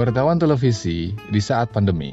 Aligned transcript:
Wartawan 0.00 0.40
televisi 0.40 1.12
di 1.12 1.40
saat 1.44 1.76
pandemi. 1.76 2.08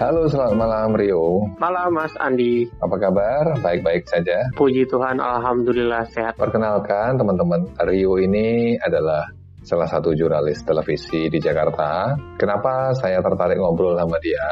Halo, 0.00 0.24
selamat 0.24 0.56
malam 0.56 0.96
Rio. 0.96 1.52
Malam 1.60 1.92
Mas 1.92 2.16
Andi. 2.16 2.64
Apa 2.80 2.96
kabar? 2.96 3.60
Baik-baik 3.60 4.08
saja. 4.08 4.40
Puji 4.56 4.88
Tuhan, 4.88 5.20
Alhamdulillah 5.20 6.08
sehat. 6.08 6.40
Perkenalkan 6.40 7.20
teman-teman, 7.20 7.68
Rio 7.84 8.16
ini 8.16 8.80
adalah 8.80 9.28
salah 9.60 9.92
satu 9.92 10.16
jurnalis 10.16 10.64
televisi 10.64 11.28
di 11.28 11.36
Jakarta. 11.36 12.16
Kenapa 12.40 12.96
saya 12.96 13.20
tertarik 13.20 13.60
ngobrol 13.60 14.00
sama 14.00 14.16
dia? 14.24 14.48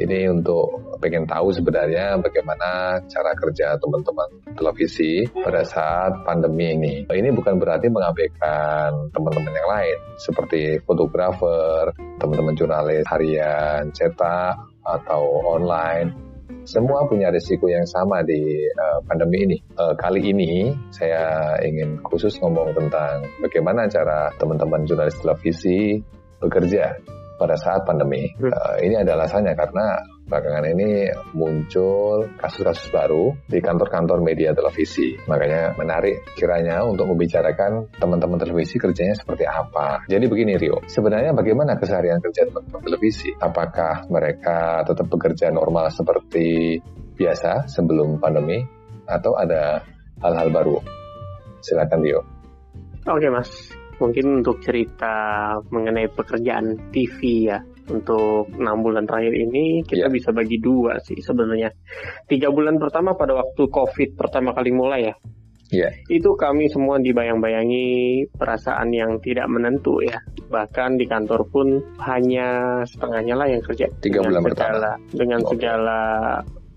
Ini 0.00 0.32
untuk 0.32 0.96
pengen 0.96 1.28
tahu 1.28 1.52
sebenarnya 1.52 2.16
bagaimana 2.16 2.96
cara 3.04 3.36
kerja 3.36 3.76
teman-teman 3.76 4.56
televisi 4.56 5.28
pada 5.28 5.60
saat 5.60 6.24
pandemi 6.24 6.72
ini. 6.72 6.94
Ini 7.04 7.28
bukan 7.36 7.60
berarti 7.60 7.92
mengabaikan 7.92 9.12
teman-teman 9.12 9.52
yang 9.52 9.68
lain, 9.68 9.98
seperti 10.16 10.80
fotografer, 10.88 11.92
teman-teman 12.16 12.56
jurnalis 12.56 13.04
harian, 13.12 13.92
cetak, 13.92 14.56
atau 14.80 15.20
online. 15.44 16.32
Semua 16.64 17.04
punya 17.04 17.28
risiko 17.28 17.68
yang 17.68 17.84
sama 17.84 18.24
di 18.24 18.40
uh, 18.72 19.04
pandemi 19.04 19.52
ini. 19.52 19.58
Uh, 19.76 19.92
kali 20.00 20.32
ini 20.32 20.72
saya 20.92 21.56
ingin 21.60 22.00
khusus 22.00 22.40
ngomong 22.40 22.72
tentang 22.72 23.28
bagaimana 23.44 23.84
cara 23.84 24.32
teman-teman 24.40 24.88
jurnalis 24.88 25.16
televisi 25.20 26.00
bekerja 26.40 27.19
pada 27.40 27.56
saat 27.56 27.88
pandemi. 27.88 28.28
Uh, 28.36 28.76
ini 28.84 29.00
ada 29.00 29.16
alasannya 29.16 29.56
karena 29.56 29.96
belakangan 30.28 30.64
ini 30.76 31.08
muncul 31.32 32.28
kasus-kasus 32.36 32.92
baru 32.92 33.32
di 33.48 33.58
kantor-kantor 33.58 34.20
media 34.20 34.52
televisi. 34.52 35.16
Makanya 35.24 35.74
menarik 35.80 36.22
kiranya 36.36 36.84
untuk 36.84 37.08
membicarakan 37.08 37.88
teman-teman 37.96 38.36
televisi 38.36 38.76
kerjanya 38.76 39.16
seperti 39.16 39.48
apa. 39.48 40.04
Jadi 40.06 40.28
begini 40.28 40.60
Rio, 40.60 40.84
sebenarnya 40.84 41.32
bagaimana 41.32 41.80
keseharian 41.80 42.20
kerja 42.20 42.46
teman-teman 42.46 42.84
televisi? 42.84 43.32
Apakah 43.40 44.06
mereka 44.12 44.84
tetap 44.84 45.08
bekerja 45.08 45.48
normal 45.48 45.88
seperti 45.90 46.78
biasa 47.16 47.66
sebelum 47.66 48.20
pandemi 48.22 48.60
atau 49.08 49.34
ada 49.34 49.82
hal-hal 50.22 50.52
baru? 50.52 50.78
Silakan 51.64 52.00
Rio. 52.04 52.20
Oke 53.08 53.32
Mas, 53.32 53.48
mungkin 54.00 54.40
untuk 54.40 54.64
cerita 54.64 55.54
mengenai 55.68 56.08
pekerjaan 56.08 56.90
TV 56.90 57.46
ya 57.52 57.60
untuk 57.92 58.48
enam 58.56 58.80
bulan 58.80 59.04
terakhir 59.04 59.34
ini 59.36 59.84
kita 59.84 60.08
yeah. 60.08 60.12
bisa 60.12 60.32
bagi 60.32 60.56
dua 60.56 60.96
sih 61.04 61.20
sebenarnya 61.20 61.68
tiga 62.24 62.48
bulan 62.48 62.80
pertama 62.80 63.12
pada 63.12 63.36
waktu 63.36 63.62
COVID 63.68 64.16
pertama 64.16 64.56
kali 64.56 64.72
mulai 64.72 65.12
ya 65.12 65.16
Yeah. 65.70 65.94
Itu 66.10 66.34
kami 66.34 66.66
semua 66.66 66.98
dibayang-bayangi 66.98 68.26
perasaan 68.34 68.90
yang 68.90 69.22
tidak 69.22 69.46
menentu 69.46 70.02
ya. 70.02 70.18
Bahkan 70.50 70.98
di 70.98 71.06
kantor 71.06 71.46
pun 71.46 71.78
hanya 72.02 72.82
setengahnya 72.82 73.38
lah 73.38 73.46
yang 73.46 73.62
kerja. 73.62 73.86
Tiga 74.02 74.18
bulan 74.18 74.42
segala, 74.42 74.50
pertama. 74.50 74.90
Dengan 75.14 75.40
okay. 75.46 75.50
segala 75.54 76.00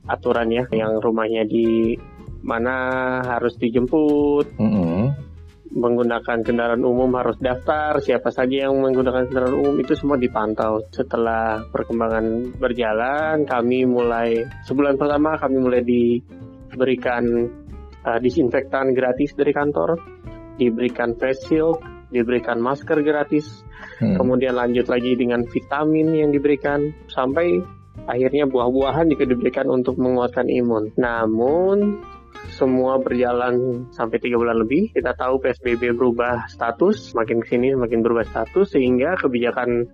aturan 0.06 0.54
ya, 0.54 0.64
yang 0.70 1.02
rumahnya 1.02 1.42
di 1.50 1.98
mana 2.46 2.78
harus 3.26 3.58
dijemput. 3.58 4.62
Mm 4.62 4.70
-hmm 4.70 5.23
menggunakan 5.74 6.46
kendaraan 6.46 6.86
umum 6.86 7.10
harus 7.18 7.36
daftar, 7.42 7.98
siapa 7.98 8.30
saja 8.30 8.70
yang 8.70 8.78
menggunakan 8.78 9.26
kendaraan 9.26 9.58
umum 9.58 9.76
itu 9.82 9.98
semua 9.98 10.22
dipantau. 10.22 10.86
Setelah 10.94 11.66
perkembangan 11.74 12.54
berjalan, 12.62 13.50
kami 13.50 13.90
mulai 13.90 14.46
sebulan 14.70 15.02
pertama 15.02 15.34
kami 15.42 15.58
mulai 15.58 15.82
diberikan 15.82 17.26
uh, 18.06 18.20
disinfektan 18.22 18.94
gratis 18.94 19.34
dari 19.34 19.50
kantor, 19.50 19.98
diberikan 20.62 21.18
face 21.18 21.50
shield, 21.50 21.82
diberikan 22.14 22.62
masker 22.62 23.02
gratis, 23.02 23.66
hmm. 23.98 24.14
kemudian 24.14 24.54
lanjut 24.54 24.86
lagi 24.86 25.18
dengan 25.18 25.42
vitamin 25.50 26.14
yang 26.14 26.30
diberikan 26.30 26.94
sampai 27.10 27.58
akhirnya 28.06 28.46
buah-buahan 28.46 29.10
juga 29.10 29.26
diberikan 29.26 29.74
untuk 29.74 29.98
menguatkan 29.98 30.46
imun. 30.46 30.94
Namun 31.02 31.78
semua 32.54 33.02
berjalan 33.02 33.86
sampai 33.90 34.22
tiga 34.22 34.38
bulan 34.38 34.62
lebih. 34.62 34.94
Kita 34.94 35.18
tahu 35.18 35.42
PSBB 35.42 35.98
berubah 35.98 36.46
status, 36.48 37.18
makin 37.18 37.42
ke 37.42 37.58
sini 37.58 37.74
makin 37.74 38.06
berubah 38.06 38.24
status 38.30 38.78
sehingga 38.78 39.18
kebijakan 39.18 39.90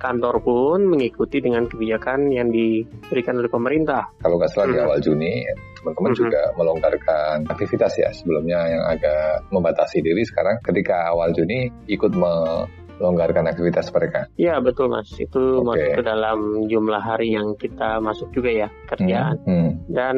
kantor 0.00 0.40
pun 0.40 0.88
mengikuti 0.88 1.44
dengan 1.44 1.68
kebijakan 1.68 2.32
yang 2.32 2.48
diberikan 2.48 3.36
oleh 3.36 3.52
pemerintah. 3.52 4.08
Kalau 4.24 4.40
nggak 4.40 4.50
salah 4.50 4.72
di 4.72 4.78
hmm. 4.80 4.86
awal 4.88 4.98
Juni, 5.04 5.32
teman-teman 5.76 6.10
hmm. 6.16 6.18
juga 6.18 6.42
melonggarkan 6.56 7.36
aktivitas 7.52 7.92
ya 8.00 8.08
sebelumnya 8.16 8.58
yang 8.64 8.84
agak 8.88 9.44
membatasi 9.52 10.00
diri 10.00 10.24
sekarang 10.24 10.56
ketika 10.64 11.12
awal 11.12 11.30
Juni 11.36 11.68
ikut 11.86 12.16
me 12.16 12.64
longgarkan 13.00 13.48
aktivitas 13.48 13.88
mereka. 13.90 14.28
Iya 14.36 14.60
betul 14.60 14.92
mas, 14.92 15.08
itu 15.16 15.64
okay. 15.64 15.66
masuk 15.66 15.90
ke 15.96 16.02
dalam 16.04 16.38
jumlah 16.68 17.02
hari 17.02 17.32
yang 17.34 17.56
kita 17.56 17.98
masuk 17.98 18.28
juga 18.36 18.52
ya 18.52 18.68
kerjaan. 18.86 19.40
Hmm. 19.48 19.60
Hmm. 19.60 19.70
Dan 19.88 20.16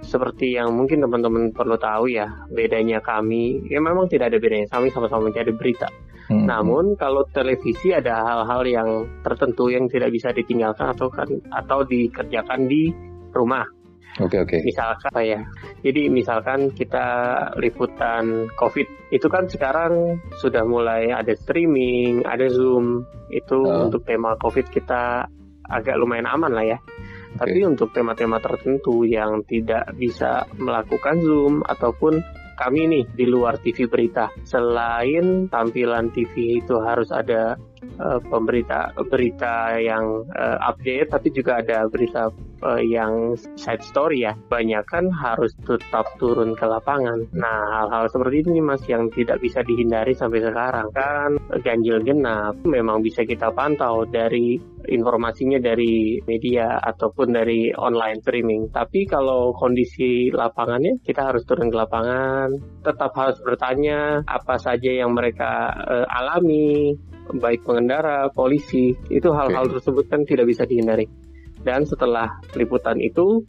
seperti 0.00 0.54
yang 0.54 0.72
mungkin 0.72 1.02
teman-teman 1.02 1.50
perlu 1.50 1.74
tahu 1.76 2.08
ya, 2.08 2.30
bedanya 2.48 3.02
kami, 3.02 3.66
ya 3.68 3.82
memang 3.82 4.06
tidak 4.06 4.32
ada 4.32 4.38
bedanya, 4.38 4.70
kami 4.70 4.88
sama-sama 4.94 5.28
mencari 5.28 5.52
berita. 5.52 5.90
Hmm. 6.30 6.48
Namun 6.48 6.96
kalau 6.96 7.28
televisi 7.28 7.92
ada 7.92 8.24
hal-hal 8.24 8.62
yang 8.64 8.88
tertentu 9.20 9.68
yang 9.68 9.90
tidak 9.92 10.08
bisa 10.08 10.32
ditinggalkan 10.32 10.96
atau 10.96 11.12
kan 11.12 11.28
atau 11.52 11.84
dikerjakan 11.84 12.64
di 12.64 12.88
rumah. 13.34 13.66
Oke 14.22 14.38
okay, 14.38 14.38
oke. 14.38 14.50
Okay. 14.54 14.60
Misalkan 14.62 15.10
apa 15.10 15.22
ya? 15.26 15.40
Jadi 15.82 16.02
misalkan 16.06 16.60
kita 16.70 17.06
liputan 17.58 18.46
COVID 18.54 19.10
itu 19.10 19.26
kan 19.26 19.50
sekarang 19.50 20.22
sudah 20.38 20.62
mulai 20.62 21.10
ada 21.10 21.34
streaming, 21.34 22.22
ada 22.22 22.46
Zoom. 22.46 23.02
Itu 23.26 23.66
uh. 23.66 23.90
untuk 23.90 24.06
tema 24.06 24.38
COVID 24.38 24.70
kita 24.70 25.26
agak 25.66 25.98
lumayan 25.98 26.30
aman 26.30 26.52
lah 26.54 26.62
ya. 26.62 26.78
Okay. 27.34 27.38
Tapi 27.42 27.58
untuk 27.66 27.90
tema-tema 27.90 28.38
tertentu 28.38 29.02
yang 29.02 29.42
tidak 29.50 29.90
bisa 29.98 30.46
melakukan 30.54 31.18
Zoom 31.18 31.66
ataupun 31.66 32.22
kami 32.54 32.86
nih 32.88 33.04
di 33.14 33.26
luar 33.28 33.58
TV 33.60 33.86
berita. 33.86 34.30
Selain 34.46 35.50
tampilan 35.50 36.10
TV 36.14 36.62
itu 36.62 36.78
harus 36.80 37.10
ada 37.10 37.58
uh, 38.00 38.20
pemberita 38.26 38.94
berita 39.10 39.76
yang 39.78 40.24
uh, 40.34 40.58
update, 40.64 41.10
tapi 41.12 41.28
juga 41.34 41.60
ada 41.60 41.86
berita 41.90 42.30
uh, 42.64 42.80
yang 42.80 43.36
side 43.58 43.84
story 43.84 44.24
ya. 44.24 44.32
Banyak 44.48 44.84
kan 44.88 45.10
harus 45.12 45.52
tetap 45.62 46.06
turun 46.16 46.56
ke 46.56 46.64
lapangan. 46.64 47.26
Nah 47.36 47.84
hal-hal 47.84 48.08
seperti 48.10 48.46
ini 48.48 48.62
mas 48.64 48.82
yang 48.88 49.10
tidak 49.12 49.38
bisa 49.42 49.60
dihindari 49.62 50.16
sampai 50.16 50.40
sekarang 50.42 50.88
kan 50.94 51.36
ganjil 51.62 52.00
genap 52.02 52.56
memang 52.64 53.04
bisa 53.04 53.22
kita 53.22 53.52
pantau 53.52 54.06
dari 54.08 54.73
informasinya 54.88 55.58
dari 55.60 56.20
media 56.24 56.80
ataupun 56.80 57.32
dari 57.32 57.72
online 57.74 58.20
streaming. 58.20 58.68
Tapi 58.70 59.08
kalau 59.08 59.52
kondisi 59.56 60.28
lapangannya 60.30 61.00
kita 61.02 61.32
harus 61.32 61.42
turun 61.48 61.72
ke 61.72 61.76
lapangan, 61.76 62.52
tetap 62.84 63.12
harus 63.16 63.38
bertanya 63.40 64.22
apa 64.28 64.56
saja 64.60 64.90
yang 64.90 65.16
mereka 65.16 65.72
uh, 65.72 66.06
alami, 66.08 66.94
baik 67.32 67.64
pengendara, 67.64 68.28
polisi, 68.30 68.92
itu 69.08 69.28
hal-hal 69.32 69.68
okay. 69.68 69.80
tersebut 69.80 70.04
kan 70.10 70.20
tidak 70.28 70.46
bisa 70.48 70.68
dihindari. 70.68 71.08
Dan 71.64 71.88
setelah 71.88 72.28
liputan 72.52 73.00
itu, 73.00 73.40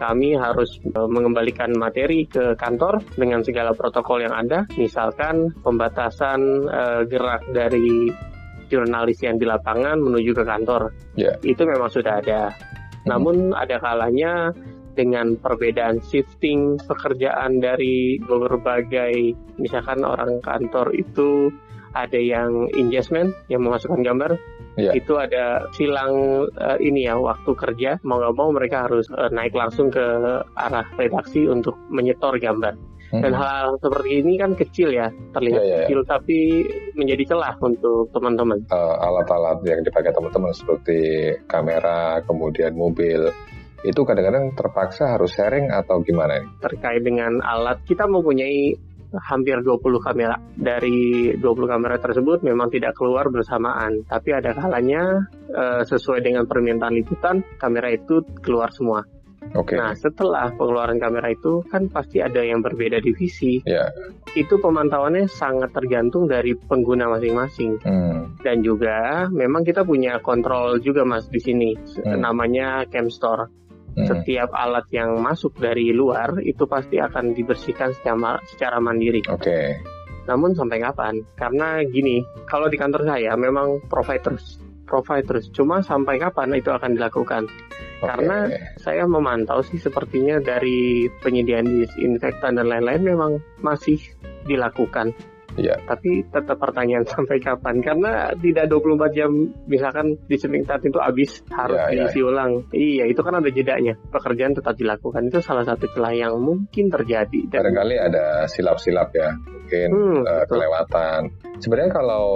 kami 0.00 0.32
harus 0.32 0.80
uh, 0.96 1.06
mengembalikan 1.06 1.70
materi 1.76 2.24
ke 2.24 2.56
kantor 2.56 3.04
dengan 3.14 3.44
segala 3.44 3.76
protokol 3.76 4.24
yang 4.24 4.32
ada, 4.32 4.64
misalkan 4.80 5.52
pembatasan 5.60 6.40
uh, 6.66 7.02
gerak 7.04 7.44
dari 7.52 8.10
jurnalis 8.70 9.18
yang 9.20 9.36
di 9.36 9.44
lapangan 9.44 9.98
menuju 9.98 10.32
ke 10.32 10.44
kantor. 10.46 10.94
Yeah. 11.18 11.36
Itu 11.42 11.66
memang 11.66 11.90
sudah 11.90 12.22
ada. 12.22 12.54
Hmm. 12.54 13.06
Namun 13.10 13.52
ada 13.52 13.76
kalanya 13.82 14.54
dengan 14.94 15.38
perbedaan 15.38 16.02
shifting 16.02 16.76
pekerjaan 16.84 17.62
dari 17.62 18.18
berbagai 18.20 19.34
misalkan 19.56 20.02
orang 20.02 20.42
kantor 20.42 20.92
itu 20.92 21.50
ada 21.94 22.18
yang 22.18 22.70
engagement 22.74 23.34
yang 23.50 23.66
memasukkan 23.66 24.00
gambar 24.02 24.38
yeah. 24.78 24.94
itu 24.94 25.18
ada 25.18 25.66
silang 25.74 26.46
uh, 26.54 26.78
ini 26.78 27.06
ya 27.06 27.18
waktu 27.18 27.50
kerja 27.54 27.98
mau 28.06 28.22
nggak 28.22 28.36
mau 28.36 28.50
mereka 28.54 28.86
harus 28.86 29.10
uh, 29.10 29.28
naik 29.32 29.54
langsung 29.54 29.90
ke 29.90 30.04
arah 30.54 30.86
redaksi 30.94 31.46
untuk 31.50 31.74
menyetor 31.90 32.38
gambar 32.38 32.74
Hmm. 33.10 33.26
Dan 33.26 33.34
hal, 33.34 33.42
hal 33.42 33.70
seperti 33.82 34.22
ini 34.22 34.38
kan 34.38 34.54
kecil 34.54 34.94
ya, 34.94 35.10
terlihat 35.34 35.58
yeah, 35.58 35.66
yeah, 35.66 35.78
kecil 35.82 36.00
yeah. 36.06 36.10
tapi 36.14 36.38
menjadi 36.94 37.34
celah 37.34 37.58
untuk 37.58 38.06
teman-teman. 38.14 38.62
Uh, 38.70 38.96
alat-alat 39.02 39.58
yang 39.66 39.82
dipakai 39.82 40.14
teman-teman 40.14 40.54
seperti 40.54 40.98
kamera, 41.50 42.22
kemudian 42.22 42.70
mobil, 42.78 43.26
itu 43.82 44.00
kadang-kadang 44.06 44.54
terpaksa 44.54 45.18
harus 45.18 45.34
sharing 45.34 45.74
atau 45.74 46.06
gimana? 46.06 46.38
Terkait 46.62 47.02
dengan 47.02 47.42
alat, 47.42 47.82
kita 47.82 48.06
mempunyai 48.06 48.78
hampir 49.18 49.58
20 49.58 49.80
kamera. 50.00 50.36
Dari 50.54 51.34
20 51.34 51.42
kamera 51.66 51.96
tersebut 51.98 52.46
memang 52.46 52.70
tidak 52.70 52.94
keluar 52.94 53.26
bersamaan, 53.28 54.06
tapi 54.06 54.34
ada 54.36 54.54
kalanya 54.54 55.26
uh, 55.50 55.82
sesuai 55.82 56.22
dengan 56.22 56.46
permintaan 56.46 56.94
liputan, 56.94 57.42
kamera 57.58 57.90
itu 57.90 58.22
keluar 58.44 58.70
semua. 58.70 59.02
Oke. 59.56 59.74
Okay. 59.74 59.76
Nah, 59.80 59.96
setelah 59.96 60.52
pengeluaran 60.54 61.00
kamera 61.00 61.32
itu 61.32 61.64
kan 61.66 61.88
pasti 61.90 62.22
ada 62.22 62.44
yang 62.44 62.62
berbeda 62.62 63.00
divisi. 63.02 63.58
Yeah. 63.66 63.90
Itu 64.36 64.60
pemantauannya 64.62 65.26
sangat 65.26 65.74
tergantung 65.74 66.30
dari 66.30 66.54
pengguna 66.54 67.10
masing-masing. 67.10 67.80
Hmm. 67.82 68.36
Dan 68.44 68.62
juga 68.62 69.26
memang 69.32 69.66
kita 69.66 69.82
punya 69.82 70.20
kontrol 70.22 70.78
juga 70.78 71.02
Mas 71.02 71.26
di 71.26 71.40
sini. 71.40 71.70
Hmm. 71.74 72.20
Namanya 72.20 72.86
Cam 72.86 73.08
Store. 73.10 73.48
Hmm. 73.90 74.06
Setiap 74.06 74.54
alat 74.54 74.86
yang 74.94 75.18
masuk 75.18 75.58
dari 75.58 75.90
luar 75.90 76.38
itu 76.46 76.64
pasti 76.70 77.02
akan 77.02 77.34
dibersihkan 77.34 77.90
secara 77.96 78.38
secara 78.46 78.78
mandiri. 78.78 79.22
Oke. 79.26 79.42
Okay. 79.42 79.66
Namun 80.30 80.54
sampai 80.54 80.78
kapan? 80.78 81.18
Karena 81.34 81.82
gini, 81.82 82.22
kalau 82.46 82.70
di 82.70 82.78
kantor 82.78 83.02
saya 83.02 83.34
memang 83.34 83.82
provide 83.90 84.22
terus, 84.22 84.62
provide 84.86 85.26
terus. 85.26 85.50
Cuma 85.50 85.82
sampai 85.82 86.22
kapan 86.22 86.54
itu 86.54 86.70
akan 86.70 86.94
dilakukan? 86.94 87.50
Okay. 88.00 88.06
Karena 88.06 88.38
saya 88.78 89.04
memantau 89.04 89.60
sih 89.66 89.76
sepertinya 89.76 90.38
dari 90.40 91.10
penyediaan 91.20 91.66
disinfektan 91.66 92.56
dan 92.56 92.70
lain-lain 92.70 93.02
memang 93.02 93.32
masih 93.60 93.98
dilakukan. 94.46 95.12
Iya. 95.58 95.80
Tapi 95.86 96.26
tetap 96.30 96.56
pertanyaan 96.60 97.06
sampai 97.14 97.42
kapan? 97.42 97.82
Karena 97.82 98.30
tidak 98.38 98.70
24 98.70 99.16
jam 99.16 99.30
misalkan 99.66 100.18
disinfektan 100.30 100.82
itu 100.86 100.98
habis 101.02 101.42
harus 101.50 101.78
ya, 101.78 101.88
diisi 101.90 102.20
ya. 102.22 102.26
ulang. 102.26 102.52
Iya, 102.70 103.04
itu 103.10 103.20
kan 103.24 103.34
ada 103.38 103.50
jedanya. 103.50 103.94
Pekerjaan 104.10 104.54
tetap 104.54 104.74
dilakukan. 104.78 105.30
Itu 105.30 105.42
salah 105.42 105.66
satu 105.66 105.90
celah 105.90 106.14
yang 106.14 106.38
mungkin 106.38 106.92
terjadi. 106.92 107.50
Dan... 107.50 107.66
Barangkali 107.66 107.96
ada 107.98 108.46
silap-silap 108.46 109.10
ya, 109.16 109.30
mungkin 109.34 109.88
hmm, 109.90 110.20
uh, 110.26 110.44
kelewatan. 110.46 111.20
Sebenarnya 111.60 111.92
kalau 111.92 112.26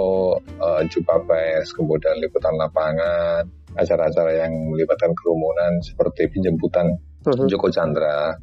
uh, 0.59 0.81
jumpa 0.85 1.25
pers, 1.25 1.73
kemudian 1.73 2.19
liputan 2.21 2.55
lapangan, 2.55 3.43
acara-acara 3.75 4.47
yang 4.47 4.53
melibatkan 4.71 5.11
kerumunan 5.11 5.83
seperti 5.83 6.31
penjemputan 6.31 6.95
uh-huh. 7.27 7.47
Joko 7.51 7.67
Chandra. 7.69 8.39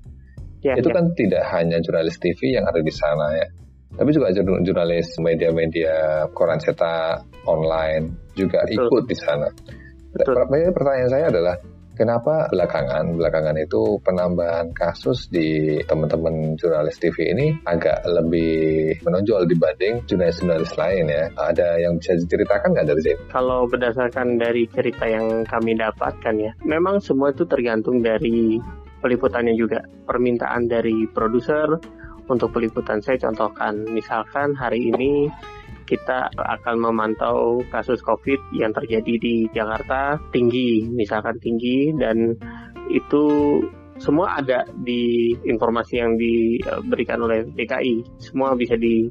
Ya, 0.62 0.78
itu 0.78 0.92
ya. 0.92 0.94
kan 0.94 1.10
tidak 1.18 1.42
hanya 1.50 1.82
jurnalis 1.82 2.22
TV 2.22 2.54
yang 2.54 2.62
ada 2.62 2.78
di 2.78 2.92
sana 2.94 3.34
ya, 3.34 3.50
tapi 3.92 4.10
juga 4.10 4.32
jurnalis 4.36 5.16
media-media 5.20 6.26
koran 6.32 6.58
cetak 6.58 7.24
online 7.44 8.32
juga 8.32 8.64
Betul. 8.64 8.88
ikut 8.88 9.04
di 9.08 9.16
sana. 9.16 9.48
Betul. 10.12 10.34
Pertanyaan 10.48 11.10
saya 11.10 11.26
adalah 11.32 11.56
Kenapa 11.92 12.48
belakangan 12.48 13.20
belakangan 13.20 13.56
itu 13.60 14.00
penambahan 14.00 14.72
kasus 14.72 15.28
di 15.28 15.76
teman-teman 15.84 16.56
jurnalis 16.56 16.96
TV 16.96 17.36
ini 17.36 17.52
agak 17.68 18.08
lebih 18.08 18.96
menonjol 19.04 19.44
dibanding 19.44 20.00
jurnalis-jurnalis 20.08 20.72
lain 20.80 21.04
ya? 21.12 21.28
Ada 21.36 21.84
yang 21.84 22.00
bisa 22.00 22.16
diceritakan 22.16 22.72
nggak 22.72 22.88
dari 22.88 23.00
sini? 23.04 23.18
Kalau 23.28 23.68
berdasarkan 23.68 24.40
dari 24.40 24.64
cerita 24.72 25.04
yang 25.04 25.44
kami 25.44 25.76
dapatkan 25.76 26.34
ya, 26.40 26.52
memang 26.64 26.96
semua 27.04 27.28
itu 27.36 27.44
tergantung 27.44 28.00
dari 28.00 28.56
peliputannya 29.04 29.52
juga, 29.52 29.84
permintaan 30.08 30.72
dari 30.72 31.04
produser 31.12 31.76
untuk 32.28 32.54
peliputan. 32.54 33.02
Saya 33.02 33.19
contohkan, 33.19 33.86
misalkan 33.90 34.54
hari 34.54 34.92
ini 34.92 35.30
kita 35.86 36.30
akan 36.38 36.78
memantau 36.78 37.60
kasus 37.69 38.00
COVID 38.00 38.54
yang 38.54 38.72
terjadi 38.72 39.14
di 39.19 39.46
Jakarta 39.50 40.16
tinggi, 40.30 40.86
misalkan 40.88 41.36
tinggi, 41.42 41.92
dan 41.98 42.32
itu 42.88 43.24
semua 44.00 44.40
ada 44.42 44.66
di 44.82 45.34
informasi 45.46 45.94
yang 46.00 46.19
diberikan 46.19 47.22
oleh 47.22 47.46
DKI. 47.54 48.02
Semua 48.19 48.56
bisa 48.58 48.75
di 48.75 49.06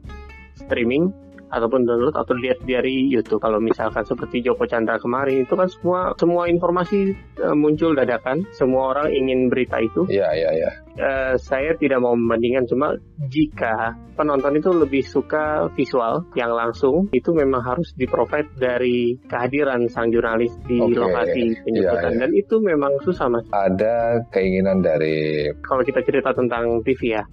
streaming 0.57 1.30
ataupun 1.51 1.83
download 1.83 2.15
atau 2.15 2.33
lihat 2.39 2.63
dari 2.63 3.11
YouTube. 3.11 3.43
Kalau 3.43 3.59
misalkan 3.59 4.07
seperti 4.07 4.39
Joko 4.39 4.63
Chandra 4.63 4.95
kemarin 4.97 5.43
itu 5.43 5.53
kan 5.53 5.67
semua 5.67 6.15
semua 6.15 6.47
informasi 6.47 7.13
uh, 7.43 7.53
muncul 7.53 7.91
dadakan, 7.93 8.47
semua 8.55 8.95
orang 8.95 9.11
ingin 9.11 9.51
berita 9.51 9.83
itu. 9.83 10.07
Iya 10.07 10.31
iya 10.31 10.49
iya. 10.55 10.71
Uh, 10.91 11.35
saya 11.39 11.75
tidak 11.75 11.99
mau 12.03 12.15
membandingkan 12.15 12.67
cuma 12.67 12.95
jika 13.31 13.95
penonton 14.15 14.59
itu 14.59 14.69
lebih 14.75 15.03
suka 15.03 15.71
visual 15.75 16.27
yang 16.35 16.51
langsung 16.51 17.07
itu 17.15 17.31
memang 17.31 17.63
harus 17.63 17.95
diprovide 17.95 18.51
dari 18.59 19.15
kehadiran 19.27 19.87
sang 19.87 20.11
jurnalis 20.11 20.51
di 20.67 20.79
okay. 20.79 20.99
lokasi 20.99 21.43
penyebutan 21.63 22.11
ya, 22.11 22.15
ya. 22.15 22.21
dan 22.27 22.31
itu 22.35 22.55
memang 22.59 22.91
susah 23.03 23.27
mas. 23.31 23.47
Ada 23.51 24.27
keinginan 24.31 24.83
dari 24.83 25.47
kalau 25.63 25.83
kita 25.83 26.03
cerita 26.03 26.35
tentang 26.35 26.83
TV 26.83 27.15
ya 27.19 27.23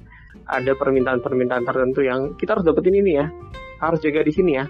ada 0.48 0.72
permintaan-permintaan 0.72 1.64
tertentu 1.68 2.00
yang 2.00 2.32
kita 2.40 2.56
harus 2.56 2.64
dapetin 2.64 3.04
ini 3.04 3.20
ya 3.20 3.26
harus 3.78 3.98
jaga 4.02 4.20
di 4.26 4.32
sini 4.34 4.52
ya. 4.58 4.66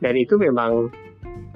Dan 0.00 0.14
itu 0.16 0.40
memang 0.40 0.88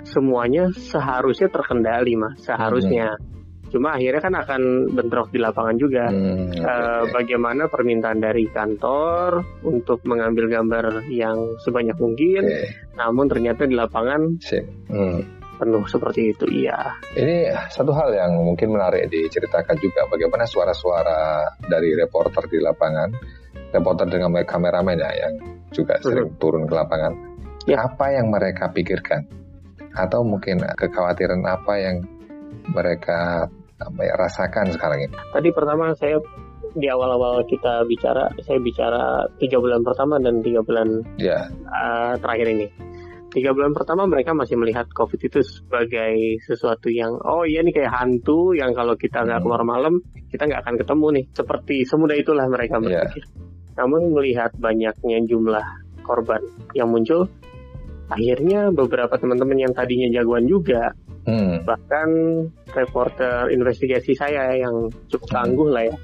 semuanya 0.05 0.69
seharusnya 0.73 1.49
terkendali 1.49 2.15
mas, 2.15 2.37
seharusnya. 2.45 3.17
Hmm. 3.17 3.33
Cuma 3.73 3.99
akhirnya 3.99 4.23
kan 4.23 4.35
akan 4.39 4.63
bentrok 4.95 5.35
di 5.35 5.43
lapangan 5.43 5.75
juga. 5.75 6.07
Hmm, 6.07 6.55
okay. 6.55 6.63
uh, 6.63 7.05
bagaimana 7.11 7.67
permintaan 7.67 8.23
dari 8.23 8.47
kantor 8.47 9.43
untuk 9.67 10.05
mengambil 10.07 10.47
gambar 10.47 11.11
yang 11.11 11.59
sebanyak 11.59 11.99
mungkin, 11.99 12.47
okay. 12.47 12.71
namun 12.95 13.27
ternyata 13.27 13.67
di 13.67 13.75
lapangan 13.75 14.39
hmm. 14.39 15.19
penuh 15.59 15.85
seperti 15.91 16.31
itu. 16.31 16.47
Iya. 16.47 17.03
Ini 17.19 17.51
satu 17.73 17.91
hal 17.99 18.15
yang 18.15 18.39
mungkin 18.47 18.79
menarik 18.79 19.11
diceritakan 19.11 19.75
juga 19.83 20.07
bagaimana 20.07 20.47
suara-suara 20.47 21.43
dari 21.67 21.99
reporter 21.99 22.47
di 22.47 22.63
lapangan, 22.63 23.11
reporter 23.75 24.07
dengan 24.07 24.31
kameramen 24.47 24.97
ya 25.03 25.11
yang 25.11 25.35
juga 25.75 25.99
sering 25.99 26.31
hmm. 26.31 26.39
turun 26.39 26.65
ke 26.71 26.75
lapangan. 26.75 27.13
Ya. 27.67 27.83
Apa 27.83 28.15
yang 28.15 28.31
mereka 28.31 28.71
pikirkan? 28.71 29.27
Atau 29.95 30.23
mungkin 30.23 30.63
kekhawatiran 30.63 31.43
apa 31.43 31.75
yang 31.81 31.97
mereka 32.71 33.51
apa 33.83 34.01
ya, 34.01 34.15
rasakan 34.15 34.71
sekarang 34.71 35.11
ini? 35.11 35.15
Tadi 35.35 35.49
pertama 35.51 35.91
saya 35.99 36.23
di 36.75 36.87
awal-awal 36.91 37.47
kita 37.47 37.87
bicara, 37.87 38.31
saya 38.43 38.59
bicara 38.59 39.31
tiga 39.39 39.63
bulan 39.63 39.83
pertama 39.87 40.19
dan 40.19 40.43
tiga 40.43 40.63
bulan 40.63 41.03
ya. 41.19 41.51
uh, 41.71 42.15
terakhir 42.19 42.51
ini. 42.51 42.67
Tiga 43.35 43.51
bulan 43.51 43.75
pertama 43.75 44.07
mereka 44.07 44.31
masih 44.31 44.55
melihat 44.55 44.87
COVID 44.95 45.19
itu 45.19 45.43
sebagai 45.43 46.39
sesuatu 46.47 46.87
yang 46.87 47.19
oh 47.27 47.43
iya 47.43 47.67
nih 47.67 47.75
kayak 47.75 47.91
hantu 47.91 48.55
yang 48.55 48.71
kalau 48.79 48.95
kita 48.95 49.27
nggak 49.27 49.43
hmm. 49.43 49.47
keluar 49.47 49.63
malam 49.67 49.99
kita 50.31 50.47
nggak 50.47 50.63
akan 50.63 50.77
ketemu 50.79 51.07
nih. 51.19 51.25
Seperti 51.35 51.77
semudah 51.83 52.15
itulah 52.15 52.47
mereka 52.47 52.79
iya. 52.79 53.03
berpikir. 53.03 53.25
Ya. 53.27 53.44
Namun 53.75 54.15
melihat 54.15 54.55
banyaknya 54.59 55.19
jumlah 55.27 55.67
korban 56.07 56.41
yang 56.77 56.93
muncul, 56.93 57.27
akhirnya 58.13 58.71
beberapa 58.71 59.17
teman-teman 59.17 59.59
yang 59.59 59.73
tadinya 59.75 60.09
jagoan 60.13 60.47
juga, 60.47 60.93
hmm. 61.27 61.65
bahkan 61.67 62.09
reporter 62.71 63.51
investigasi 63.51 64.15
saya 64.15 64.55
yang 64.55 64.93
cukup 65.11 65.29
hmm. 65.33 65.37
tangguh 65.37 65.69
lah 65.73 65.85
ya. 65.89 65.97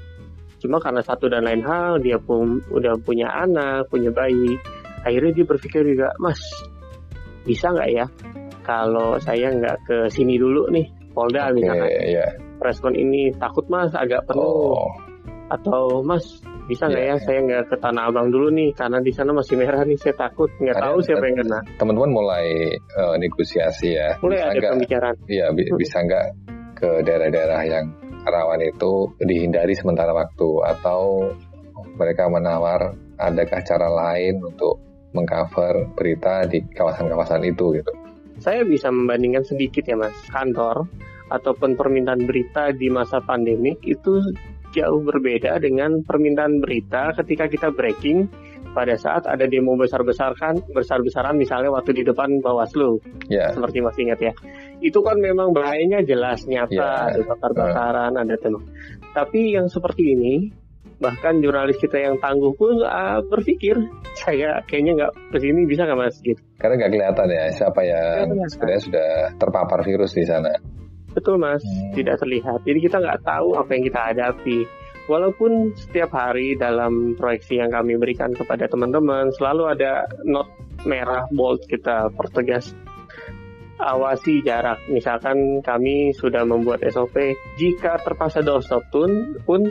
Cuma 0.61 0.77
karena 0.77 1.01
satu 1.01 1.25
dan 1.25 1.47
lain 1.47 1.65
hal, 1.65 1.97
dia 2.03 2.21
pun 2.21 2.61
udah 2.69 2.93
punya 3.01 3.29
anak, 3.33 3.89
punya 3.89 4.13
bayi, 4.13 4.59
akhirnya 5.01 5.41
dia 5.41 5.45
berpikir 5.47 5.81
juga, 5.81 6.13
Mas, 6.21 6.37
bisa 7.41 7.73
nggak 7.73 7.89
ya 7.89 8.05
kalau 8.61 9.17
saya 9.17 9.49
nggak 9.51 9.77
ke 9.89 9.97
sini 10.13 10.37
dulu 10.37 10.69
nih, 10.69 10.85
Polda 11.11 11.49
okay, 11.49 11.53
misalkan. 11.59 11.89
Yeah. 12.07 12.31
Respon 12.61 12.93
ini 12.93 13.33
takut 13.41 13.65
mas 13.67 13.89
agak 13.97 14.29
penuh. 14.29 14.77
Oh. 14.77 14.87
Atau 15.49 16.05
mas 16.05 16.23
bisa 16.71 16.87
nggak 16.87 17.03
yeah. 17.03 17.19
ya 17.19 17.25
saya 17.27 17.39
nggak 17.43 17.63
ke 17.67 17.75
Tanah 17.83 18.03
Abang 18.07 18.31
dulu 18.31 18.47
nih 18.55 18.71
karena 18.71 19.03
di 19.03 19.11
sana 19.11 19.35
masih 19.35 19.59
merah 19.59 19.83
nih 19.83 19.99
saya 19.99 20.15
takut 20.15 20.47
nggak 20.55 20.79
tahu 20.79 21.03
siapa 21.03 21.27
yang 21.27 21.43
kena. 21.43 21.59
Teman-teman 21.75 22.11
mulai 22.15 22.47
uh, 22.95 23.15
negosiasi 23.19 23.99
ya. 23.99 24.15
Mulai 24.23 24.39
bisa 24.39 24.47
ada 24.55 24.67
pembicaraan. 24.71 25.15
Iya 25.27 25.45
bi 25.51 25.67
hmm. 25.67 25.75
bisa 25.75 25.97
nggak 25.99 26.25
ke 26.79 26.89
daerah-daerah 27.03 27.61
yang 27.67 27.85
rawan 28.23 28.63
itu 28.63 29.11
dihindari 29.19 29.75
sementara 29.75 30.15
waktu 30.15 30.49
atau 30.63 31.27
mereka 31.99 32.31
menawar 32.31 32.95
adakah 33.19 33.59
cara 33.67 33.91
lain 33.91 34.39
untuk 34.39 34.79
mengcover 35.11 35.91
berita 35.91 36.47
di 36.47 36.63
kawasan-kawasan 36.71 37.43
itu 37.43 37.75
gitu. 37.75 37.91
Saya 38.39 38.63
bisa 38.63 38.87
membandingkan 38.89 39.43
sedikit 39.43 39.83
ya 39.83 39.99
mas 39.99 40.15
kantor 40.31 40.87
ataupun 41.31 41.75
permintaan 41.75 42.23
berita 42.23 42.71
di 42.71 42.87
masa 42.87 43.19
pandemi 43.19 43.75
itu 43.83 44.23
jauh 44.71 45.01
berbeda 45.03 45.59
dengan 45.59 46.03
permintaan 46.03 46.63
berita 46.63 47.11
ketika 47.19 47.47
kita 47.51 47.67
breaking 47.71 48.31
pada 48.71 48.95
saat 48.95 49.27
ada 49.27 49.43
demo 49.45 49.75
besar-besarkan 49.75 50.71
besar-besaran 50.71 51.35
misalnya 51.35 51.75
waktu 51.75 51.91
di 51.91 52.03
depan 52.07 52.39
Bawaslu 52.39 53.03
yeah. 53.27 53.51
seperti 53.51 53.83
masih 53.83 54.07
ingat 54.07 54.19
ya 54.31 54.33
itu 54.79 54.99
kan 55.03 55.19
memang 55.19 55.51
bahayanya 55.51 56.01
jelas 56.07 56.47
nyata 56.47 56.71
yeah. 56.71 57.11
ada 57.11 57.21
bakar-bakaran 57.27 58.13
uh. 58.15 58.23
ada 58.23 58.35
tembak 58.39 58.63
tapi 59.11 59.59
yang 59.59 59.67
seperti 59.67 60.15
ini 60.15 60.33
bahkan 61.01 61.41
jurnalis 61.41 61.81
kita 61.81 61.97
yang 61.97 62.21
tangguh 62.21 62.53
pun 62.53 62.85
uh, 62.85 63.25
berpikir 63.25 63.73
saya 64.13 64.61
kayaknya 64.69 65.01
nggak 65.01 65.13
ke 65.33 65.37
sini 65.41 65.65
bisa 65.65 65.89
nggak 65.89 65.97
mas 65.97 66.15
gitu 66.21 66.37
karena 66.61 66.77
nggak 66.77 66.91
kelihatan 66.93 67.27
ya 67.33 67.45
siapa 67.57 67.81
yang 67.81 68.25
sebenarnya 68.45 68.81
sudah 68.85 69.09
terpapar 69.41 69.81
virus 69.81 70.13
di 70.13 70.23
sana 70.29 70.53
Betul 71.11 71.35
mas, 71.39 71.61
hmm. 71.63 71.93
tidak 71.95 72.19
terlihat. 72.23 72.59
Jadi 72.63 72.79
kita 72.79 72.97
nggak 72.99 73.21
tahu 73.23 73.59
apa 73.59 73.69
yang 73.75 73.83
kita 73.87 74.01
hadapi. 74.13 74.59
walaupun 75.09 75.73
setiap 75.75 76.13
hari 76.13 76.55
dalam 76.55 77.17
proyeksi 77.17 77.57
yang 77.59 77.73
kami 77.73 77.97
berikan 77.99 78.31
kepada 78.31 78.69
teman-teman 78.69 79.33
selalu 79.35 79.73
ada 79.73 80.07
not 80.23 80.47
merah 80.87 81.25
bold 81.33 81.65
kita 81.67 82.07
pertegas 82.15 82.71
awasi 83.81 84.45
jarak. 84.45 84.77
Misalkan 84.87 85.59
kami 85.65 86.13
sudah 86.13 86.45
membuat 86.45 86.85
SOP, 86.85 87.17
jika 87.57 87.97
terpaksa 87.99 88.45
doorstop 88.45 88.85
tune 88.93 89.41
pun 89.41 89.65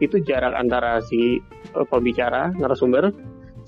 itu 0.00 0.16
jarak 0.24 0.56
antara 0.56 1.02
si 1.04 1.36
uh, 1.76 1.84
pembicara 1.84 2.54
narasumber 2.56 3.12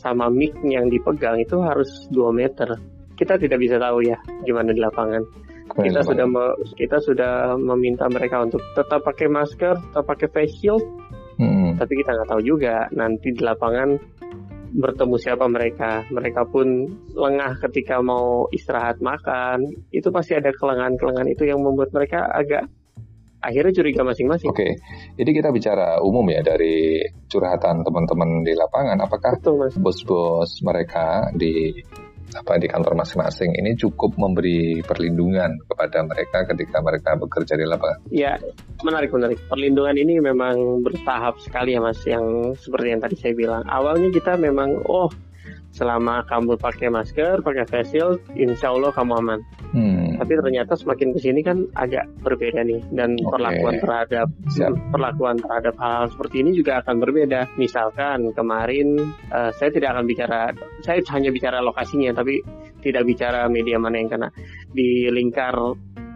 sama 0.01 0.33
mic 0.33 0.57
yang 0.65 0.89
dipegang 0.89 1.43
itu 1.43 1.61
harus 1.61 2.09
2 2.09 2.33
meter. 2.33 2.79
Kita 3.13 3.37
tidak 3.37 3.61
bisa 3.61 3.77
tahu 3.77 4.01
ya 4.03 4.17
gimana 4.43 4.73
di 4.73 4.81
lapangan. 4.81 5.23
Kita 5.71 6.01
sudah 6.05 6.27
me, 6.27 6.45
kita 6.75 6.99
sudah 7.01 7.55
meminta 7.57 8.11
mereka 8.11 8.43
untuk 8.43 8.61
tetap 8.75 9.01
pakai 9.07 9.31
masker, 9.31 9.75
tetap 9.79 10.05
pakai 10.05 10.29
face 10.29 10.55
shield. 10.59 10.85
Hmm. 11.41 11.79
Tapi 11.81 11.93
kita 11.97 12.13
nggak 12.13 12.29
tahu 12.29 12.43
juga 12.45 12.87
nanti 12.93 13.33
di 13.33 13.41
lapangan 13.41 13.97
bertemu 14.73 15.17
siapa 15.21 15.47
mereka. 15.49 16.05
Mereka 16.09 16.49
pun 16.49 16.67
lengah 17.13 17.61
ketika 17.69 18.01
mau 18.01 18.49
istirahat 18.53 19.01
makan. 19.01 19.65
Itu 19.93 20.13
pasti 20.13 20.37
ada 20.37 20.53
kelengahan-kelengahan 20.53 21.31
itu 21.33 21.49
yang 21.49 21.61
membuat 21.61 21.93
mereka 21.93 22.29
agak 22.29 22.69
akhirnya 23.43 23.75
curiga 23.75 24.07
masing-masing. 24.07 24.49
Oke, 24.49 24.63
okay. 24.63 24.73
jadi 25.19 25.31
kita 25.43 25.49
bicara 25.51 25.99
umum 25.99 26.23
ya 26.31 26.41
dari 26.47 27.03
curhatan 27.27 27.83
teman-teman 27.83 28.47
di 28.47 28.55
lapangan. 28.55 29.03
Apakah 29.03 29.43
bos-bos 29.83 30.63
mereka 30.63 31.27
di 31.35 31.75
apa 32.33 32.57
di 32.57 32.69
kantor 32.69 32.97
masing-masing 32.97 33.53
ini 33.61 33.77
cukup 33.77 34.17
memberi 34.17 34.81
perlindungan 34.81 35.53
kepada 35.69 36.03
mereka 36.05 36.39
ketika 36.49 36.79
mereka 36.81 37.11
bekerja 37.21 37.55
di 37.57 37.67
lapangan. 37.69 37.99
Ya, 38.09 38.41
menarik 38.81 39.13
menarik. 39.13 39.39
Perlindungan 39.47 39.97
ini 39.97 40.19
memang 40.19 40.81
bertahap 40.81 41.39
sekali 41.45 41.77
ya 41.77 41.81
Mas 41.85 42.01
yang 42.09 42.57
seperti 42.57 42.87
yang 42.97 43.01
tadi 43.05 43.17
saya 43.21 43.35
bilang. 43.37 43.63
Awalnya 43.69 44.09
kita 44.11 44.41
memang 44.41 44.81
oh 44.89 45.13
selama 45.73 46.25
kamu 46.29 46.61
pakai 46.61 46.93
masker, 46.93 47.41
pakai 47.41 47.65
face 47.65 47.97
shield, 47.97 48.21
insya 48.37 48.73
Allah 48.73 48.93
kamu 48.93 49.13
aman. 49.25 49.41
Hmm. 49.73 50.02
Tapi 50.23 50.39
ternyata 50.39 50.79
semakin 50.79 51.11
ke 51.11 51.19
sini 51.19 51.43
kan 51.43 51.67
agak 51.75 52.07
berbeda 52.23 52.63
nih 52.63 52.79
dan 52.95 53.19
okay. 53.19 53.27
perlakuan 53.27 53.75
terhadap 53.83 54.29
Siap. 54.55 54.71
perlakuan 54.95 55.35
terhadap 55.43 55.75
hal, 55.83 56.07
hal 56.07 56.07
seperti 56.15 56.47
ini 56.47 56.55
juga 56.55 56.79
akan 56.79 57.03
berbeda. 57.03 57.59
Misalkan 57.59 58.31
kemarin 58.31 59.03
uh, 59.35 59.51
saya 59.51 59.75
tidak 59.75 59.99
akan 59.99 60.07
bicara, 60.07 60.55
saya 60.87 61.03
hanya 61.11 61.35
bicara 61.35 61.59
lokasinya, 61.59 62.15
tapi 62.15 62.39
tidak 62.87 63.03
bicara 63.03 63.51
media 63.51 63.83
mana 63.83 63.99
yang 63.99 64.15
kena 64.15 64.29
di 64.71 65.11
lingkar 65.11 65.59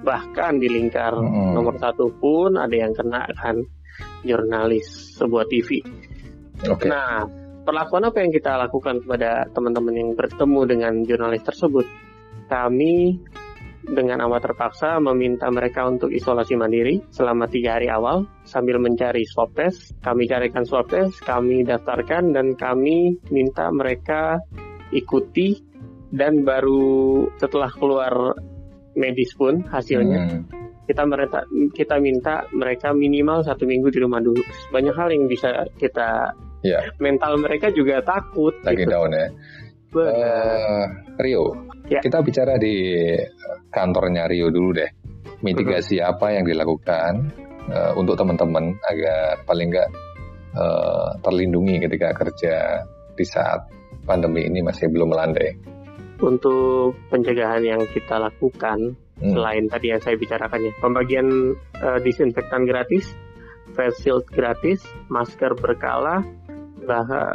bahkan 0.06 0.62
di 0.62 0.70
lingkar 0.70 1.18
nomor 1.18 1.82
satu 1.82 2.14
pun 2.14 2.54
ada 2.54 2.70
yang 2.78 2.94
kena 2.94 3.26
kan 3.34 3.58
jurnalis 4.22 5.18
sebuah 5.18 5.50
TV. 5.50 5.82
Okay. 6.62 6.86
Nah 6.86 7.26
perlakuan 7.66 8.06
apa 8.06 8.22
yang 8.22 8.30
kita 8.30 8.54
lakukan 8.54 9.02
kepada 9.02 9.50
teman-teman 9.50 9.94
yang 9.98 10.10
bertemu 10.14 10.60
dengan 10.62 10.92
jurnalis 11.02 11.42
tersebut? 11.42 11.86
Kami 12.46 13.18
dengan 13.84 14.24
amat 14.26 14.50
terpaksa 14.50 14.98
meminta 14.98 15.46
mereka 15.52 15.86
untuk 15.86 16.10
isolasi 16.10 16.56
mandiri 16.56 17.02
selama 17.12 17.46
tiga 17.46 17.76
hari 17.76 17.92
awal 17.92 18.24
sambil 18.42 18.80
mencari 18.80 19.22
swab 19.28 19.52
test. 19.52 19.94
Kami 20.00 20.26
carikan 20.26 20.64
swab 20.64 20.88
test, 20.88 21.20
kami 21.22 21.62
daftarkan 21.62 22.32
dan 22.32 22.56
kami 22.56 23.18
minta 23.28 23.68
mereka 23.70 24.40
ikuti 24.90 25.60
dan 26.10 26.46
baru 26.46 27.26
setelah 27.36 27.70
keluar 27.74 28.34
medis 28.96 29.34
pun 29.36 29.60
hasilnya 29.66 30.20
hmm. 30.24 30.42
kita 30.88 31.02
mereka 31.04 31.44
kita 31.74 31.96
minta 32.00 32.46
mereka 32.54 32.94
minimal 32.96 33.44
satu 33.44 33.68
minggu 33.68 33.92
di 33.92 33.98
rumah 34.00 34.22
dulu. 34.22 34.40
Banyak 34.72 34.94
hal 34.94 35.08
yang 35.12 35.28
bisa 35.28 35.66
kita 35.76 36.32
ya. 36.66 36.80
mental 36.98 37.38
mereka 37.38 37.70
juga 37.70 38.02
takut 38.02 38.54
lagi 38.66 38.82
gitu. 38.82 38.90
down 38.90 39.12
ya 39.12 39.28
uh, 40.04 40.84
Rio 41.16 41.44
ya. 41.88 42.00
kita 42.02 42.20
bicara 42.20 42.60
di 42.60 43.06
kantornya 43.72 44.28
Rio 44.28 44.52
dulu 44.52 44.70
deh 44.76 44.90
mitigasi 45.40 46.00
uh-huh. 46.00 46.16
apa 46.16 46.26
yang 46.36 46.44
dilakukan 46.44 47.12
uh, 47.70 47.92
untuk 47.96 48.16
teman-teman 48.18 48.76
agar 48.88 49.42
paling 49.44 49.68
nggak 49.72 49.90
uh, 50.56 51.08
terlindungi 51.20 51.82
ketika 51.82 52.12
kerja 52.16 52.84
di 53.16 53.24
saat 53.24 53.68
pandemi 54.04 54.44
ini 54.46 54.62
masih 54.62 54.88
belum 54.92 55.12
melandai 55.12 55.56
untuk 56.20 56.96
pencegahan 57.12 57.60
yang 57.60 57.82
kita 57.92 58.16
lakukan 58.16 58.96
hmm. 59.20 59.32
selain 59.36 59.64
tadi 59.68 59.92
yang 59.92 60.00
saya 60.00 60.16
bicarakan 60.16 60.60
ya 60.64 60.72
pembagian 60.80 61.26
uh, 61.84 61.98
disinfektan 62.00 62.64
gratis 62.64 63.12
face 63.76 63.98
shield 64.00 64.24
gratis 64.32 64.80
masker 65.12 65.52
berkala 65.58 66.24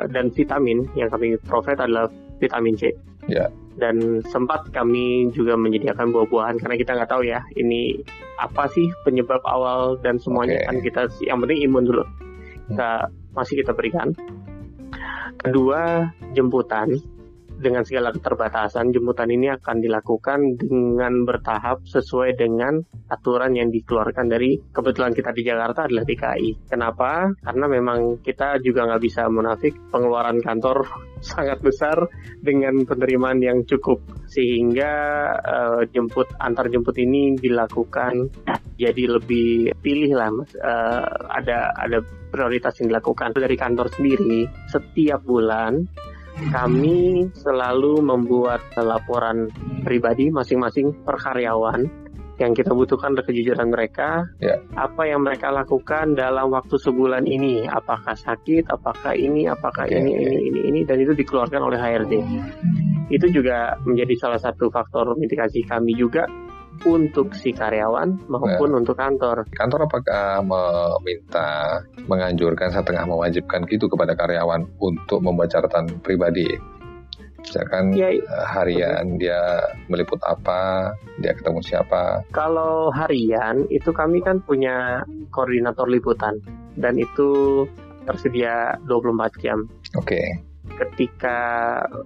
dan 0.09 0.31
vitamin 0.31 0.87
yang 0.95 1.11
kami 1.11 1.35
provide 1.43 1.83
adalah 1.83 2.07
vitamin 2.41 2.73
C. 2.73 2.89
Ya. 3.29 3.53
Dan 3.77 4.25
sempat 4.27 4.67
kami 4.73 5.29
juga 5.31 5.55
menyediakan 5.55 6.11
buah-buahan 6.11 6.59
karena 6.59 6.75
kita 6.75 6.91
nggak 6.97 7.11
tahu 7.13 7.23
ya 7.23 7.39
ini 7.55 8.01
apa 8.41 8.67
sih 8.73 8.89
penyebab 9.05 9.39
awal 9.45 9.95
dan 10.01 10.17
semuanya 10.17 10.59
okay. 10.59 10.67
kan 10.67 10.75
kita 10.81 11.01
yang 11.23 11.39
penting 11.39 11.61
imun 11.63 11.85
dulu 11.85 12.03
kita 12.73 13.07
masih 13.37 13.63
kita 13.63 13.71
berikan. 13.71 14.11
Kedua 15.41 16.11
jemputan 16.35 16.99
dengan 17.61 17.85
segala 17.85 18.09
keterbatasan, 18.11 18.89
jemputan 18.89 19.29
ini 19.29 19.53
akan 19.53 19.77
dilakukan 19.79 20.57
dengan 20.57 21.23
bertahap 21.23 21.85
sesuai 21.85 22.35
dengan 22.35 22.81
aturan 23.07 23.53
yang 23.53 23.69
dikeluarkan 23.69 24.27
dari 24.27 24.57
kebetulan 24.73 25.13
kita 25.13 25.31
di 25.31 25.45
Jakarta 25.45 25.85
adalah 25.85 26.03
DKI. 26.03 26.67
Kenapa? 26.67 27.29
Karena 27.37 27.65
memang 27.69 28.19
kita 28.25 28.57
juga 28.59 28.89
nggak 28.89 29.03
bisa 29.05 29.29
munafik 29.29 29.77
pengeluaran 29.93 30.41
kantor 30.41 30.89
sangat 31.21 31.61
besar 31.61 32.09
dengan 32.41 32.81
penerimaan 32.83 33.37
yang 33.39 33.61
cukup 33.69 34.01
sehingga 34.25 34.93
uh, 35.37 35.81
jemput 35.91 36.25
antar 36.41 36.71
jemput 36.71 36.97
ini 36.97 37.37
dilakukan 37.37 38.31
jadi 38.79 39.03
lebih 39.19 39.77
pilih 39.77 40.17
lah 40.17 40.33
mas 40.33 40.49
uh, 40.57 41.05
ada 41.29 41.75
ada 41.77 42.01
prioritas 42.31 42.79
yang 42.81 42.95
dilakukan 42.95 43.35
dari 43.35 43.53
kantor 43.59 43.91
sendiri 43.91 44.47
setiap 44.71 45.21
bulan 45.21 45.85
kami 46.49 47.29
selalu 47.37 48.01
membuat 48.01 48.65
laporan 48.79 49.51
pribadi 49.85 50.33
masing-masing 50.33 51.05
per 51.05 51.21
karyawan. 51.21 51.85
Yang 52.41 52.65
kita 52.65 52.73
butuhkan 52.73 53.13
adalah 53.13 53.27
kejujuran 53.29 53.69
mereka, 53.69 54.25
ya. 54.41 54.57
apa 54.73 55.05
yang 55.05 55.21
mereka 55.21 55.53
lakukan 55.53 56.17
dalam 56.17 56.49
waktu 56.49 56.73
sebulan 56.73 57.29
ini, 57.29 57.69
apakah 57.69 58.17
sakit, 58.17 58.65
apakah 58.65 59.13
ini, 59.13 59.45
apakah 59.45 59.85
okay, 59.85 60.01
ini, 60.01 60.17
okay. 60.17 60.25
ini, 60.25 60.37
ini, 60.49 60.59
ini, 60.73 60.79
dan 60.81 60.97
itu 60.97 61.13
dikeluarkan 61.13 61.61
oleh 61.61 61.77
HRD. 61.77 62.13
Itu 63.13 63.29
juga 63.29 63.77
menjadi 63.85 64.17
salah 64.17 64.41
satu 64.41 64.73
faktor 64.73 65.13
mitigasi 65.21 65.61
kami 65.69 65.93
juga 65.93 66.25
untuk 66.85 67.33
si 67.37 67.53
karyawan 67.53 68.27
maupun 68.27 68.69
ya. 68.73 68.77
untuk 68.81 68.95
kantor. 68.97 69.45
Kantor 69.53 69.89
apakah 69.89 70.41
meminta 70.41 71.81
menganjurkan 72.05 72.73
setengah 72.73 73.05
mewajibkan 73.05 73.65
gitu 73.69 73.87
kepada 73.87 74.17
karyawan 74.17 74.65
untuk 74.81 75.21
membuat 75.21 75.53
catatan 75.53 76.01
pribadi? 76.01 76.47
Misalkan 77.41 77.97
ya, 77.97 78.13
eh, 78.13 78.21
harian 78.53 79.17
dia 79.17 79.65
meliput 79.89 80.21
apa, 80.21 80.93
dia 81.17 81.33
ketemu 81.33 81.59
siapa. 81.65 82.21
Kalau 82.29 82.93
harian 82.93 83.65
itu 83.73 83.89
kami 83.89 84.21
kan 84.21 84.37
punya 84.45 85.01
koordinator 85.33 85.89
liputan 85.89 86.37
dan 86.77 87.01
itu 87.01 87.65
tersedia 88.05 88.77
24 88.85 89.41
jam. 89.41 89.65
Oke. 89.97 90.13
Okay. 90.13 90.50
Ketika 90.81 91.37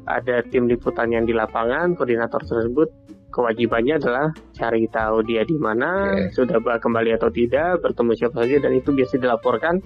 ada 0.04 0.44
tim 0.52 0.68
liputan 0.68 1.08
yang 1.16 1.24
di 1.24 1.32
lapangan, 1.32 1.96
koordinator 1.96 2.44
tersebut 2.44 2.92
kewajibannya 3.32 4.00
adalah 4.00 4.32
cari 4.56 4.88
tahu 4.88 5.24
dia 5.28 5.44
di 5.44 5.56
mana, 5.60 6.16
okay. 6.16 6.32
sudah 6.36 6.60
kembali 6.60 7.16
atau 7.20 7.28
tidak, 7.28 7.84
bertemu 7.84 8.12
siapa 8.16 8.44
saja, 8.44 8.58
dan 8.64 8.72
itu 8.76 8.96
biasa 8.96 9.20
dilaporkan 9.20 9.84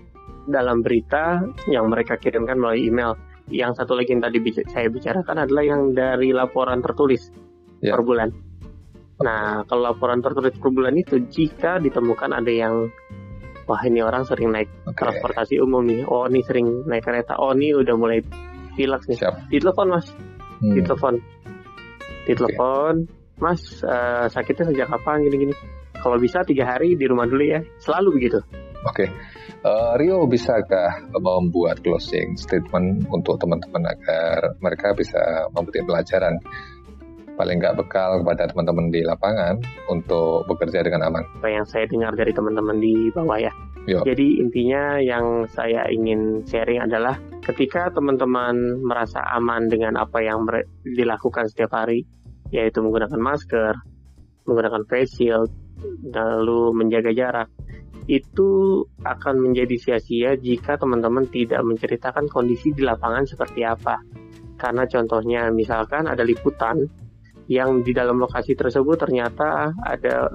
dalam 0.50 0.86
berita 0.86 1.42
yang 1.70 1.90
mereka 1.90 2.18
kirimkan 2.18 2.58
melalui 2.58 2.90
email. 2.90 3.18
Yang 3.50 3.82
satu 3.82 3.98
lagi 3.98 4.14
yang 4.14 4.22
tadi 4.22 4.38
saya 4.70 4.90
bicarakan 4.94 5.50
adalah 5.50 5.64
yang 5.66 5.82
dari 5.98 6.30
laporan 6.30 6.86
tertulis 6.86 7.34
yeah. 7.82 7.98
per 7.98 8.06
bulan. 8.06 8.30
Nah, 9.26 9.66
kalau 9.66 9.90
laporan 9.90 10.22
tertulis 10.22 10.54
per 10.54 10.70
bulan 10.70 10.94
itu 10.98 11.18
jika 11.30 11.82
ditemukan 11.82 12.30
ada 12.38 12.54
yang 12.54 12.90
wah 13.66 13.82
ini 13.86 14.02
orang 14.06 14.26
sering 14.26 14.54
naik 14.54 14.70
okay. 14.86 14.94
transportasi 14.98 15.58
umum 15.58 15.86
nih, 15.86 16.06
oh 16.06 16.30
ini 16.30 16.46
sering 16.46 16.86
naik 16.86 17.02
kereta, 17.02 17.38
oh 17.42 17.54
ini 17.58 17.74
udah 17.74 17.98
mulai 17.98 18.22
pilek 18.80 19.04
nih, 19.12 19.20
Siap. 19.20 19.52
ditelepon 19.52 19.88
mas, 19.92 20.08
hmm. 20.64 20.74
ditelepon, 20.80 21.16
ditelepon, 22.24 22.96
okay 23.04 23.18
Mas 23.40 23.64
uh, 23.88 24.28
sakitnya 24.28 24.76
sejak 24.76 24.88
kapan 24.92 25.24
gini-gini? 25.24 25.56
Kalau 26.00 26.20
bisa 26.20 26.44
tiga 26.44 26.68
hari 26.68 26.96
di 26.96 27.08
rumah 27.08 27.28
dulu 27.28 27.44
ya, 27.44 27.60
selalu 27.80 28.20
begitu. 28.20 28.40
Oke, 28.88 29.04
okay. 29.04 29.08
uh, 29.68 29.92
eh, 29.92 29.94
Rio 30.00 30.24
bisakah 30.24 31.12
membuat 31.12 31.84
closing 31.84 32.40
statement 32.40 33.12
untuk 33.12 33.36
teman-teman 33.36 33.92
agar 33.92 34.56
mereka 34.64 34.96
bisa 34.96 35.52
memberi 35.52 35.84
pelajaran 35.84 36.40
paling 37.40 37.64
nggak 37.64 37.80
bekal 37.80 38.20
kepada 38.20 38.52
teman-teman 38.52 38.92
di 38.92 39.00
lapangan 39.08 39.64
untuk 39.88 40.44
bekerja 40.52 40.84
dengan 40.84 41.08
aman. 41.08 41.24
Apa 41.40 41.48
yang 41.48 41.64
saya 41.64 41.88
dengar 41.88 42.12
dari 42.20 42.36
teman-teman 42.36 42.84
di 42.84 43.08
bawah 43.16 43.40
ya. 43.40 43.56
Yo. 43.88 44.04
Jadi 44.04 44.44
intinya 44.44 45.00
yang 45.00 45.48
saya 45.48 45.88
ingin 45.88 46.44
sharing 46.44 46.84
adalah 46.84 47.16
ketika 47.48 47.88
teman-teman 47.96 48.84
merasa 48.84 49.24
aman 49.40 49.72
dengan 49.72 49.96
apa 49.96 50.20
yang 50.20 50.44
dilakukan 50.84 51.48
setiap 51.48 51.72
hari, 51.72 52.04
yaitu 52.52 52.84
menggunakan 52.84 53.18
masker, 53.18 53.74
menggunakan 54.44 54.84
face 54.92 55.16
shield, 55.16 55.50
lalu 56.12 56.76
menjaga 56.76 57.16
jarak, 57.16 57.50
itu 58.12 58.84
akan 59.08 59.40
menjadi 59.40 59.80
sia-sia 59.80 60.36
jika 60.36 60.76
teman-teman 60.76 61.26
tidak 61.32 61.64
menceritakan 61.64 62.28
kondisi 62.28 62.76
di 62.76 62.84
lapangan 62.84 63.24
seperti 63.24 63.64
apa. 63.64 64.04
Karena 64.60 64.84
contohnya 64.84 65.48
misalkan 65.56 66.04
ada 66.04 66.22
liputan 66.28 66.84
yang 67.50 67.82
di 67.82 67.92
dalam 67.92 68.22
lokasi 68.22 68.54
tersebut 68.54 68.96
ternyata 69.02 69.74
ada 69.82 70.30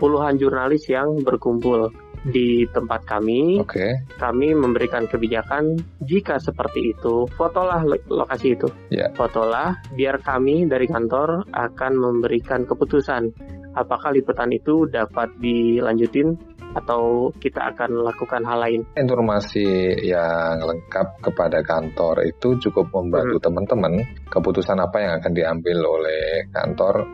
puluhan 0.00 0.40
jurnalis 0.40 0.88
yang 0.88 1.20
berkumpul 1.20 1.92
di 2.24 2.64
tempat 2.72 3.04
kami. 3.04 3.60
Okay. 3.60 4.00
Kami 4.16 4.56
memberikan 4.56 5.04
kebijakan 5.04 5.76
jika 6.08 6.40
seperti 6.40 6.96
itu, 6.96 7.28
fotolah 7.36 7.84
lokasi 8.08 8.56
itu. 8.56 8.68
Yeah. 8.88 9.12
Fotolah 9.12 9.76
biar 9.92 10.24
kami 10.24 10.64
dari 10.64 10.88
kantor 10.88 11.44
akan 11.52 11.92
memberikan 12.00 12.64
keputusan 12.64 13.28
apakah 13.76 14.14
liputan 14.14 14.54
itu 14.54 14.86
dapat 14.88 15.34
dilanjutin 15.42 16.38
atau 16.74 17.30
kita 17.38 17.74
akan 17.74 18.02
melakukan 18.02 18.42
hal 18.42 18.58
lain. 18.58 18.80
Informasi 18.98 19.94
yang 20.02 20.58
lengkap 20.58 21.22
kepada 21.22 21.62
kantor 21.62 22.26
itu 22.26 22.58
cukup 22.68 22.90
membantu 22.90 23.38
hmm. 23.38 23.46
teman-teman 23.46 23.92
keputusan 24.28 24.78
apa 24.82 24.98
yang 24.98 25.12
akan 25.22 25.32
diambil 25.32 25.78
oleh 25.86 26.50
kantor 26.50 27.06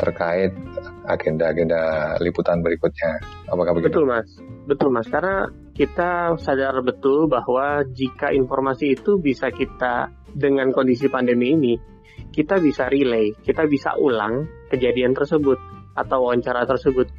terkait 0.00 0.50
agenda-agenda 1.04 2.16
liputan 2.24 2.64
berikutnya. 2.64 3.20
Apakah 3.52 3.76
begitu? 3.76 3.92
Betul 3.92 4.06
mas, 4.08 4.28
betul 4.64 4.88
mas. 4.88 5.06
Karena 5.06 5.46
kita 5.76 6.34
sadar 6.40 6.80
betul 6.80 7.28
bahwa 7.28 7.84
jika 7.92 8.32
informasi 8.32 8.96
itu 8.96 9.20
bisa 9.20 9.52
kita 9.52 10.08
dengan 10.32 10.72
kondisi 10.72 11.12
pandemi 11.12 11.52
ini, 11.52 11.74
kita 12.32 12.56
bisa 12.58 12.88
relay, 12.88 13.36
kita 13.44 13.68
bisa 13.68 13.92
ulang 14.00 14.48
kejadian 14.72 15.12
tersebut 15.12 15.60
atau 15.92 16.24
wawancara 16.24 16.64
tersebut 16.64 17.12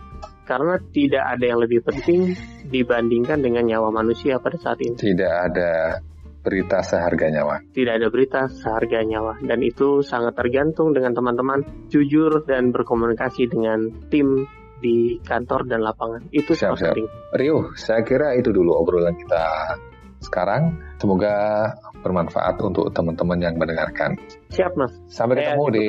karena 0.44 0.80
tidak 0.92 1.24
ada 1.24 1.46
yang 1.46 1.60
lebih 1.60 1.84
penting 1.84 2.36
dibandingkan 2.68 3.40
dengan 3.40 3.64
nyawa 3.68 3.90
manusia 3.92 4.40
pada 4.40 4.60
saat 4.60 4.80
ini. 4.84 4.96
Tidak 4.96 5.34
ada 5.52 6.00
berita 6.44 6.84
seharga 6.84 7.32
nyawa. 7.32 7.64
Tidak 7.72 7.94
ada 7.96 8.08
berita 8.12 8.52
seharga 8.52 9.00
nyawa 9.08 9.40
dan 9.48 9.64
itu 9.64 10.04
sangat 10.04 10.36
tergantung 10.36 10.92
dengan 10.92 11.16
teman-teman 11.16 11.64
jujur 11.88 12.44
dan 12.44 12.76
berkomunikasi 12.76 13.48
dengan 13.48 13.88
tim 14.12 14.44
di 14.84 15.24
kantor 15.24 15.64
dan 15.72 15.80
lapangan. 15.80 16.28
Itu 16.36 16.60
siap, 16.60 16.76
siap. 16.76 16.92
penting. 16.92 17.08
Rio, 17.40 17.72
saya 17.80 18.04
kira 18.04 18.36
itu 18.36 18.52
dulu 18.52 18.76
obrolan 18.76 19.16
kita 19.16 19.80
sekarang. 20.20 20.76
Semoga 21.00 21.72
bermanfaat 22.04 22.60
untuk 22.60 22.92
teman-teman 22.92 23.40
yang 23.40 23.56
mendengarkan. 23.56 24.20
Siap, 24.52 24.76
Mas. 24.76 24.92
Sampai 25.08 25.40
ketemu 25.40 25.66
di 25.72 25.88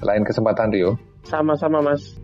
lain 0.00 0.24
kesempatan, 0.24 0.72
Rio. 0.72 0.96
Sama-sama, 1.28 1.84
Mas. 1.84 2.16